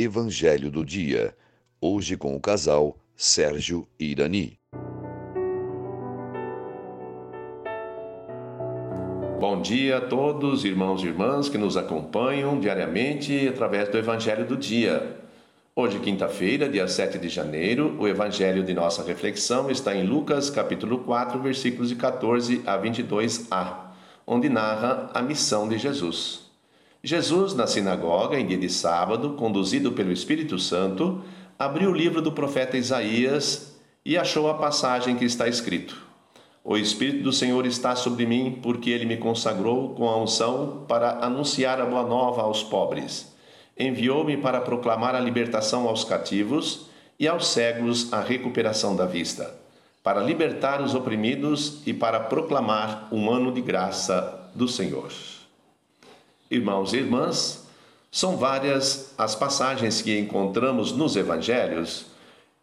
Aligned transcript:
Evangelho 0.00 0.70
do 0.70 0.84
Dia. 0.84 1.34
Hoje 1.80 2.16
com 2.16 2.36
o 2.36 2.40
casal 2.40 2.96
Sérgio 3.16 3.84
Irani. 3.98 4.56
Bom 9.40 9.60
dia 9.60 9.96
a 9.96 10.00
todos, 10.00 10.64
irmãos 10.64 11.02
e 11.02 11.08
irmãs 11.08 11.48
que 11.48 11.58
nos 11.58 11.76
acompanham 11.76 12.60
diariamente 12.60 13.48
através 13.48 13.88
do 13.88 13.98
Evangelho 13.98 14.46
do 14.46 14.56
Dia. 14.56 15.18
Hoje, 15.74 15.98
quinta-feira, 15.98 16.68
dia 16.68 16.86
7 16.86 17.18
de 17.18 17.28
janeiro, 17.28 17.96
o 17.98 18.06
evangelho 18.06 18.62
de 18.62 18.74
nossa 18.74 19.02
reflexão 19.02 19.68
está 19.68 19.96
em 19.96 20.06
Lucas, 20.06 20.48
capítulo 20.48 20.98
4, 20.98 21.40
versículos 21.40 21.88
de 21.88 21.96
14 21.96 22.62
a 22.64 22.78
22a, 22.78 23.74
onde 24.24 24.48
narra 24.48 25.10
a 25.12 25.20
missão 25.20 25.68
de 25.68 25.76
Jesus. 25.76 26.47
Jesus, 27.02 27.54
na 27.54 27.66
sinagoga, 27.66 28.38
em 28.38 28.46
dia 28.46 28.58
de 28.58 28.68
sábado, 28.68 29.34
conduzido 29.34 29.92
pelo 29.92 30.12
Espírito 30.12 30.58
Santo, 30.58 31.22
abriu 31.58 31.90
o 31.90 31.94
livro 31.94 32.20
do 32.20 32.32
profeta 32.32 32.76
Isaías 32.76 33.76
e 34.04 34.16
achou 34.18 34.48
a 34.48 34.54
passagem 34.54 35.16
que 35.16 35.24
está 35.24 35.46
escrito: 35.46 35.96
O 36.64 36.76
Espírito 36.76 37.22
do 37.22 37.32
Senhor 37.32 37.66
está 37.66 37.94
sobre 37.94 38.26
mim, 38.26 38.58
porque 38.62 38.90
ele 38.90 39.06
me 39.06 39.16
consagrou 39.16 39.94
com 39.94 40.08
a 40.08 40.16
unção 40.16 40.84
para 40.88 41.24
anunciar 41.24 41.80
a 41.80 41.86
boa 41.86 42.02
nova 42.02 42.42
aos 42.42 42.62
pobres 42.62 43.38
enviou-me 43.78 44.36
para 44.36 44.60
proclamar 44.60 45.14
a 45.14 45.20
libertação 45.20 45.88
aos 45.88 46.02
cativos 46.02 46.86
e 47.18 47.28
aos 47.28 47.48
cegos 47.48 48.12
a 48.12 48.20
recuperação 48.20 48.96
da 48.96 49.06
vista, 49.06 49.54
para 50.02 50.20
libertar 50.20 50.82
os 50.82 50.94
oprimidos 50.94 51.82
e 51.86 51.94
para 51.94 52.18
proclamar 52.18 53.08
um 53.12 53.30
ano 53.30 53.52
de 53.52 53.60
graça 53.60 54.50
do 54.54 54.66
Senhor. 54.66 55.12
Irmãos 56.50 56.92
e 56.92 56.96
irmãs, 56.96 57.66
são 58.10 58.36
várias 58.36 59.14
as 59.18 59.34
passagens 59.34 60.00
que 60.00 60.18
encontramos 60.18 60.92
nos 60.92 61.16
evangelhos 61.16 62.06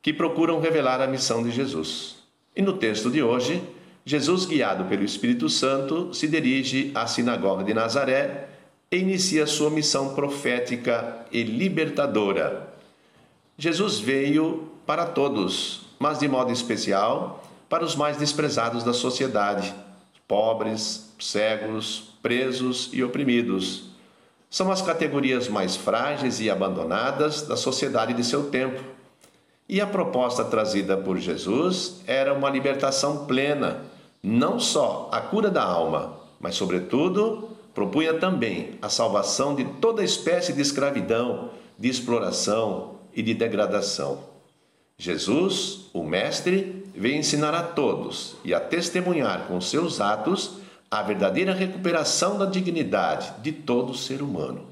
que 0.00 0.12
procuram 0.12 0.60
revelar 0.60 1.00
a 1.00 1.06
missão 1.06 1.42
de 1.42 1.50
Jesus. 1.50 2.16
E 2.56 2.62
no 2.62 2.74
texto 2.74 3.10
de 3.10 3.22
hoje, 3.22 3.62
Jesus, 4.04 4.44
guiado 4.44 4.84
pelo 4.84 5.02
Espírito 5.02 5.48
Santo, 5.48 6.12
se 6.12 6.28
dirige 6.28 6.90
à 6.94 7.06
sinagoga 7.06 7.64
de 7.64 7.72
Nazaré 7.72 8.48
e 8.90 8.98
inicia 8.98 9.46
sua 9.46 9.70
missão 9.70 10.14
profética 10.14 11.24
e 11.32 11.42
libertadora. 11.42 12.68
Jesus 13.56 13.98
veio 13.98 14.68
para 14.86 15.06
todos, 15.06 15.86
mas 15.98 16.18
de 16.18 16.28
modo 16.28 16.52
especial 16.52 17.42
para 17.68 17.84
os 17.84 17.96
mais 17.96 18.16
desprezados 18.18 18.84
da 18.84 18.92
sociedade, 18.92 19.74
pobres, 20.26 21.14
cegos, 21.18 22.14
presos 22.22 22.90
e 22.92 23.02
oprimidos. 23.02 23.90
São 24.48 24.70
as 24.70 24.80
categorias 24.80 25.48
mais 25.48 25.76
frágeis 25.76 26.40
e 26.40 26.48
abandonadas 26.48 27.42
da 27.42 27.56
sociedade 27.56 28.14
de 28.14 28.24
seu 28.24 28.50
tempo. 28.50 28.80
E 29.68 29.80
a 29.80 29.86
proposta 29.86 30.44
trazida 30.44 30.96
por 30.96 31.18
Jesus 31.18 32.02
era 32.06 32.32
uma 32.32 32.50
libertação 32.50 33.26
plena, 33.26 33.82
não 34.22 34.60
só 34.60 35.08
a 35.10 35.20
cura 35.20 35.50
da 35.50 35.64
alma, 35.64 36.18
mas, 36.38 36.54
sobretudo, 36.54 37.48
propunha 37.74 38.14
também 38.14 38.78
a 38.80 38.88
salvação 38.88 39.54
de 39.54 39.64
toda 39.64 40.04
espécie 40.04 40.52
de 40.52 40.60
escravidão, 40.60 41.50
de 41.78 41.88
exploração 41.88 42.96
e 43.14 43.22
de 43.22 43.34
degradação. 43.34 44.33
Jesus, 44.96 45.90
o 45.92 46.02
Mestre, 46.02 46.84
veio 46.94 47.16
ensinar 47.16 47.54
a 47.54 47.62
todos 47.62 48.36
e 48.44 48.54
a 48.54 48.60
testemunhar 48.60 49.46
com 49.46 49.60
seus 49.60 50.00
atos 50.00 50.58
a 50.90 51.02
verdadeira 51.02 51.52
recuperação 51.52 52.38
da 52.38 52.46
dignidade 52.46 53.34
de 53.42 53.50
todo 53.50 53.94
ser 53.94 54.22
humano. 54.22 54.66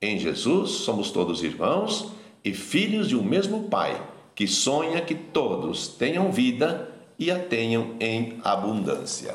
Em 0.00 0.18
Jesus 0.18 0.70
somos 0.70 1.10
todos 1.10 1.42
irmãos 1.42 2.12
e 2.44 2.52
filhos 2.52 3.08
de 3.08 3.16
um 3.16 3.22
mesmo 3.22 3.64
Pai, 3.64 4.00
que 4.34 4.46
sonha 4.46 5.00
que 5.00 5.14
todos 5.14 5.88
tenham 5.88 6.30
vida 6.30 6.90
e 7.18 7.30
a 7.30 7.38
tenham 7.38 7.96
em 7.98 8.38
abundância. 8.44 9.34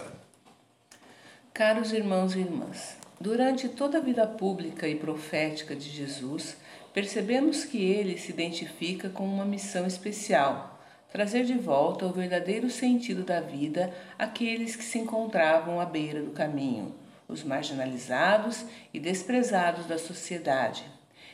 Caros 1.53 1.92
irmãos 1.92 2.36
e 2.36 2.40
irmãs, 2.40 3.00
Durante 3.22 3.68
toda 3.68 3.97
a 3.97 4.02
vida 4.02 4.25
pública 4.25 4.88
e 4.88 4.96
profética 4.96 5.75
de 5.75 5.90
Jesus, 5.90 6.56
percebemos 6.94 7.66
que 7.66 7.83
ele 7.83 8.17
se 8.17 8.31
identifica 8.31 9.09
com 9.09 9.25
uma 9.25 9.45
missão 9.45 9.85
especial: 9.85 10.79
trazer 11.11 11.45
de 11.45 11.55
volta 11.55 12.05
o 12.05 12.11
verdadeiro 12.11 12.69
sentido 12.69 13.23
da 13.23 13.41
vida 13.41 13.94
àqueles 14.17 14.75
que 14.75 14.83
se 14.83 15.00
encontravam 15.00 15.79
à 15.79 15.85
beira 15.85 16.22
do 16.22 16.31
caminho, 16.31 16.94
os 17.27 17.44
marginalizados 17.44 18.66
e 18.94 19.00
desprezados 19.00 19.85
da 19.85 19.97
sociedade. 19.97 20.83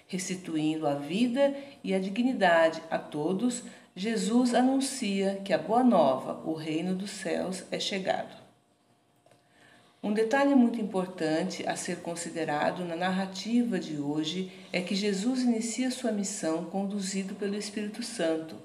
Restituindo 0.07 0.87
a 0.87 0.95
vida 0.95 1.55
e 1.83 1.93
a 1.93 1.99
dignidade 1.99 2.81
a 2.91 2.99
todos, 2.99 3.63
Jesus 3.95 4.53
anuncia 4.53 5.41
que 5.43 5.51
a 5.51 5.57
boa 5.57 5.83
nova, 5.83 6.41
o 6.45 6.53
reino 6.53 6.93
dos 6.93 7.09
céus, 7.09 7.63
é 7.71 7.79
chegado. 7.79 8.44
Um 10.05 10.13
detalhe 10.13 10.53
muito 10.53 10.79
importante 10.79 11.67
a 11.67 11.75
ser 11.75 12.01
considerado 12.01 12.85
na 12.85 12.95
narrativa 12.95 13.79
de 13.79 13.97
hoje 13.97 14.51
é 14.71 14.79
que 14.79 14.93
Jesus 14.93 15.41
inicia 15.41 15.89
sua 15.89 16.11
missão 16.11 16.65
conduzido 16.65 17.33
pelo 17.33 17.55
Espírito 17.55 18.03
Santo. 18.03 18.55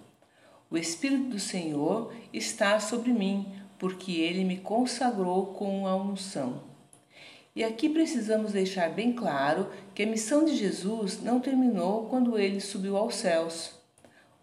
O 0.70 0.76
Espírito 0.76 1.30
do 1.30 1.40
Senhor 1.40 2.12
está 2.30 2.78
sobre 2.78 3.10
mim, 3.10 3.54
porque 3.78 4.12
ele 4.12 4.44
me 4.44 4.58
consagrou 4.58 5.54
com 5.54 5.86
a 5.86 5.96
unção. 5.96 6.62
E 7.56 7.64
aqui 7.64 7.88
precisamos 7.88 8.52
deixar 8.52 8.90
bem 8.90 9.10
claro 9.14 9.70
que 9.94 10.02
a 10.02 10.06
missão 10.06 10.44
de 10.44 10.54
Jesus 10.54 11.22
não 11.22 11.40
terminou 11.40 12.04
quando 12.10 12.38
ele 12.38 12.60
subiu 12.60 12.98
aos 12.98 13.14
céus. 13.14 13.72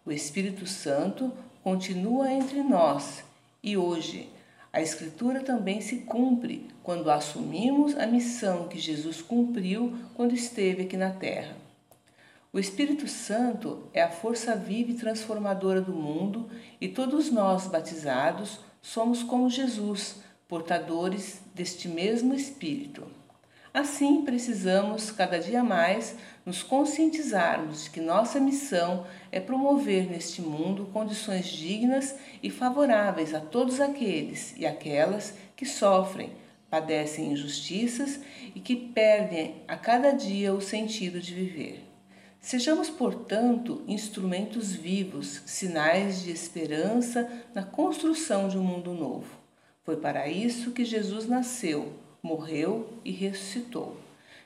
O 0.04 0.10
Espírito 0.10 0.66
Santo 0.66 1.32
continua 1.62 2.32
entre 2.32 2.60
nós 2.60 3.22
e 3.62 3.76
hoje 3.76 4.36
a 4.72 4.82
Escritura 4.82 5.40
também 5.40 5.80
se 5.80 6.00
cumpre 6.00 6.68
quando 6.82 7.10
assumimos 7.10 7.96
a 7.96 8.06
missão 8.06 8.68
que 8.68 8.78
Jesus 8.78 9.22
cumpriu 9.22 9.96
quando 10.14 10.34
esteve 10.34 10.82
aqui 10.82 10.96
na 10.96 11.10
terra. 11.10 11.56
O 12.52 12.58
Espírito 12.58 13.06
Santo 13.08 13.88
é 13.92 14.02
a 14.02 14.10
força 14.10 14.56
viva 14.56 14.90
e 14.90 14.94
transformadora 14.94 15.80
do 15.80 15.92
mundo 15.92 16.48
e 16.80 16.88
todos 16.88 17.30
nós 17.30 17.66
batizados 17.66 18.60
somos 18.80 19.22
como 19.22 19.50
Jesus, 19.50 20.16
portadores 20.46 21.40
deste 21.54 21.88
mesmo 21.88 22.34
Espírito. 22.34 23.06
Assim, 23.72 24.22
precisamos 24.22 25.10
cada 25.10 25.38
dia 25.38 25.62
mais 25.62 26.16
nos 26.44 26.62
conscientizarmos 26.62 27.84
de 27.84 27.90
que 27.90 28.00
nossa 28.00 28.40
missão 28.40 29.06
é 29.30 29.38
promover 29.38 30.08
neste 30.08 30.40
mundo 30.40 30.88
condições 30.92 31.46
dignas 31.46 32.14
e 32.42 32.48
favoráveis 32.48 33.34
a 33.34 33.40
todos 33.40 33.80
aqueles 33.80 34.54
e 34.56 34.64
aquelas 34.64 35.34
que 35.54 35.66
sofrem, 35.66 36.32
padecem 36.70 37.32
injustiças 37.32 38.20
e 38.54 38.60
que 38.60 38.74
perdem 38.74 39.56
a 39.68 39.76
cada 39.76 40.12
dia 40.12 40.54
o 40.54 40.60
sentido 40.60 41.20
de 41.20 41.34
viver. 41.34 41.84
Sejamos, 42.40 42.88
portanto, 42.88 43.82
instrumentos 43.86 44.72
vivos, 44.72 45.42
sinais 45.44 46.22
de 46.22 46.30
esperança 46.30 47.30
na 47.54 47.62
construção 47.62 48.48
de 48.48 48.56
um 48.56 48.62
mundo 48.62 48.94
novo. 48.94 49.28
Foi 49.82 49.96
para 49.96 50.28
isso 50.28 50.70
que 50.70 50.84
Jesus 50.84 51.26
nasceu 51.26 52.07
morreu 52.28 52.90
e 53.04 53.10
ressuscitou. 53.10 53.96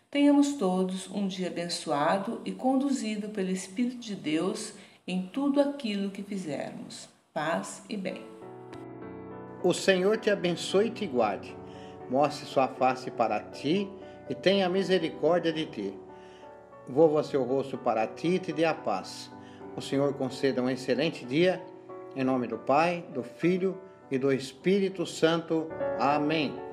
Tenhamos 0.09 0.54
todos 0.54 1.10
um 1.10 1.26
dia 1.26 1.48
abençoado 1.48 2.41
e 2.44 2.53
conduzido 2.53 3.31
pelo 3.31 3.50
Espírito 3.50 3.98
de 3.98 4.15
Deus 4.15 4.75
em 5.06 5.26
tudo 5.26 5.60
aquilo 5.60 6.10
que 6.10 6.22
fizermos. 6.22 7.09
Paz 7.34 7.82
e 7.88 7.97
bem. 7.97 8.25
O 9.65 9.72
Senhor 9.72 10.16
te 10.19 10.31
abençoe 10.31 10.88
e 10.88 10.91
te 10.91 11.06
guarde, 11.06 11.56
mostre 12.08 12.46
sua 12.46 12.69
face 12.69 13.11
para 13.11 13.40
ti 13.40 13.88
e 14.29 14.34
tenha 14.34 14.69
misericórdia 14.69 15.52
de 15.52 15.67
ti. 15.67 15.94
Volva 16.88 17.23
seu 17.23 17.43
rosto 17.43 17.79
para 17.79 18.06
ti 18.06 18.29
e 18.29 18.38
te 18.38 18.52
dê 18.52 18.64
a 18.64 18.75
paz. 18.75 19.31
O 19.76 19.81
Senhor 19.81 20.12
conceda 20.14 20.62
um 20.62 20.69
excelente 20.69 21.25
dia, 21.25 21.61
em 22.14 22.23
nome 22.23 22.46
do 22.46 22.58
Pai, 22.58 23.05
do 23.14 23.23
Filho 23.23 23.81
e 24.11 24.19
do 24.19 24.32
Espírito 24.32 25.06
Santo. 25.06 25.69
Amém. 25.99 26.71